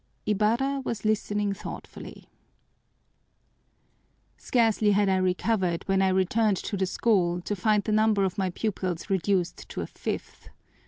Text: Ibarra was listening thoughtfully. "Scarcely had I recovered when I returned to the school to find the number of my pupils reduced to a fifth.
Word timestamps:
Ibarra 0.25 0.79
was 0.83 1.05
listening 1.05 1.53
thoughtfully. 1.53 2.27
"Scarcely 4.35 4.93
had 4.93 5.09
I 5.09 5.17
recovered 5.17 5.87
when 5.87 6.01
I 6.01 6.07
returned 6.07 6.57
to 6.57 6.75
the 6.75 6.87
school 6.87 7.39
to 7.41 7.55
find 7.55 7.83
the 7.83 7.91
number 7.91 8.23
of 8.23 8.35
my 8.35 8.49
pupils 8.49 9.11
reduced 9.11 9.69
to 9.69 9.81
a 9.81 9.85
fifth. 9.85 10.49